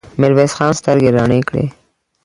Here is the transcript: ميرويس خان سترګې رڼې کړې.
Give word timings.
ميرويس 0.19 0.51
خان 0.57 0.71
سترګې 0.79 1.09
رڼې 1.17 1.39
کړې. 1.47 1.65